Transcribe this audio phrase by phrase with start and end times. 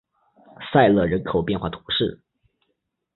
[0.73, 2.21] 塞勒人口变化图示